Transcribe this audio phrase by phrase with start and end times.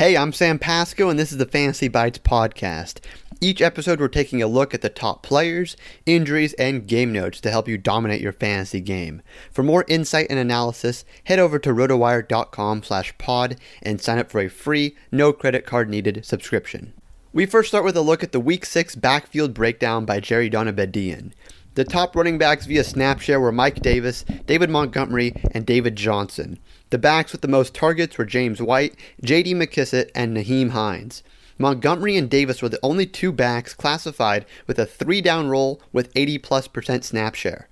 [0.00, 3.00] Hey, I'm Sam Pasco, and this is the Fantasy Bites podcast.
[3.38, 7.50] Each episode, we're taking a look at the top players, injuries, and game notes to
[7.50, 9.20] help you dominate your fantasy game.
[9.52, 14.40] For more insight and analysis, head over to rotowire.com slash pod and sign up for
[14.40, 16.94] a free, no credit card needed subscription.
[17.34, 21.32] We first start with a look at the Week 6 backfield breakdown by Jerry Donabedian.
[21.74, 26.58] The top running backs via snap share were Mike Davis, David Montgomery, and David Johnson.
[26.90, 29.54] The backs with the most targets were James White, J.D.
[29.54, 31.22] McKissic, and Nyheim Hines.
[31.58, 36.10] Montgomery and Davis were the only two backs classified with a three down role with
[36.16, 37.68] 80 plus percent snap share.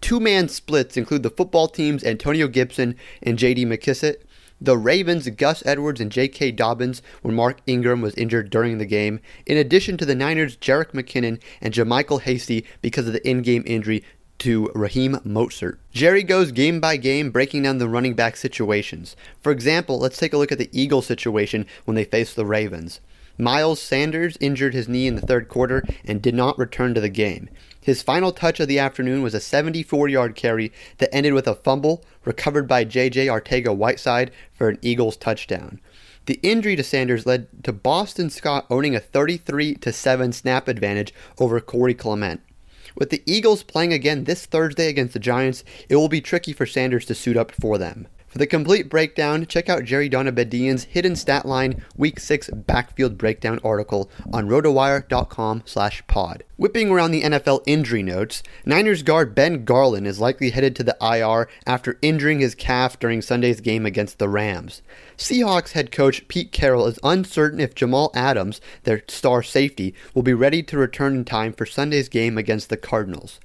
[0.00, 3.66] Two man splits include the football team's Antonio Gibson and J.D.
[3.66, 4.16] McKissic.
[4.60, 6.50] The Ravens' Gus Edwards and J.K.
[6.52, 10.92] Dobbins when Mark Ingram was injured during the game, in addition to the Niners' Jerick
[10.92, 14.02] McKinnon and JaMycal Hasty because of the in game injury
[14.38, 15.78] to Raheem Mostert.
[15.92, 19.14] Jerry goes game by game breaking down the running back situations.
[19.40, 23.00] For example, let's take a look at the Eagles situation when they face the Ravens.
[23.38, 27.08] Miles Sanders injured his knee in the third quarter and did not return to the
[27.08, 27.48] game.
[27.80, 31.54] His final touch of the afternoon was a 74 yard carry that ended with a
[31.54, 33.28] fumble recovered by J.J.
[33.28, 35.80] Arcega Whiteside for an Eagles touchdown.
[36.26, 41.60] The injury to Sanders led to Boston Scott owning a 33 7 snap advantage over
[41.60, 42.42] Corey Clement.
[42.96, 46.66] With the Eagles playing again this Thursday against the Giants, it will be tricky for
[46.66, 48.08] Sanders to suit up for them.
[48.28, 53.58] For the complete breakdown, check out Jerry Donabedian's Hidden Stat Line Week 6 Backfield Breakdown
[53.64, 56.44] article on rotowire.com slash pod.
[56.58, 60.96] Whipping around the NFL injury notes, Niners guard Ben Garland is likely headed to the
[61.00, 64.82] IR after injuring his calf during Sunday's game against the Rams.
[65.16, 70.34] Seahawks head coach Pete Carroll is uncertain if Jamal Adams, their star safety, will be
[70.34, 73.40] ready to return in time for Sunday's game against the Cardinals.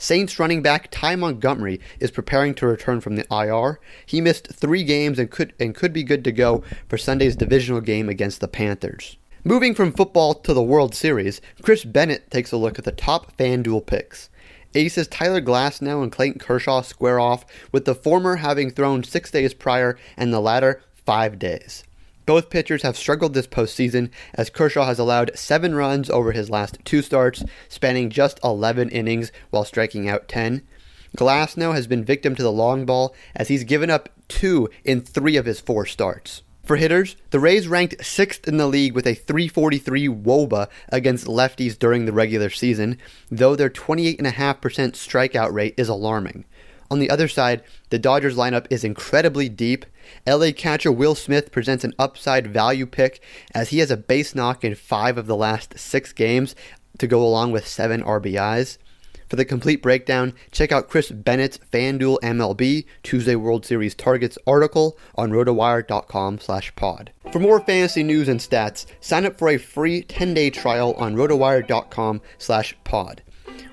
[0.00, 3.78] Saints running back Ty Montgomery is preparing to return from the IR.
[4.06, 7.82] He missed three games and could and could be good to go for Sunday's divisional
[7.82, 9.18] game against the Panthers.
[9.44, 13.36] Moving from football to the World Series, Chris Bennett takes a look at the top
[13.36, 14.30] FanDuel picks.
[14.74, 19.52] Aces Tyler Glasnow and Clayton Kershaw square off, with the former having thrown six days
[19.52, 21.84] prior and the latter five days.
[22.30, 26.78] Both pitchers have struggled this postseason as Kershaw has allowed seven runs over his last
[26.84, 30.62] two starts, spanning just 11 innings while striking out 10.
[31.16, 35.36] Glasnow has been victim to the long ball as he's given up two in three
[35.36, 36.44] of his four starts.
[36.62, 41.76] For hitters, the Rays ranked sixth in the league with a 343 WOBA against lefties
[41.76, 42.96] during the regular season,
[43.28, 44.22] though their 28.5%
[44.92, 46.44] strikeout rate is alarming.
[46.90, 49.86] On the other side, the Dodgers lineup is incredibly deep.
[50.26, 53.22] LA catcher Will Smith presents an upside value pick
[53.54, 56.56] as he has a base knock in five of the last six games
[56.98, 58.78] to go along with seven RBIs.
[59.28, 64.98] For the complete breakdown, check out Chris Bennett's FanDuel MLB Tuesday World Series targets article
[65.14, 67.12] on rotowire.com/pod.
[67.30, 73.22] For more fantasy news and stats, sign up for a free 10-day trial on rotowire.com/pod.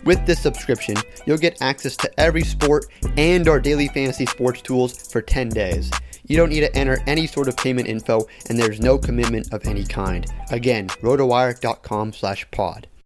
[0.04, 0.96] With this subscription,
[1.26, 2.86] you'll get access to every sport
[3.18, 5.92] and our daily fantasy sports tools for 10 days.
[6.28, 9.66] You don't need to enter any sort of payment info, and there's no commitment of
[9.66, 10.26] any kind.
[10.52, 12.88] Again, rotowire.com slash pod.